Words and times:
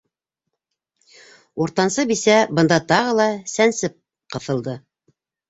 Уртансы 1.65 2.05
бисә 2.13 2.39
бында 2.61 2.81
тағы 2.93 3.13
ла 3.21 3.29
сәнсеп 3.53 3.97
ҡыҫылды: 4.37 4.77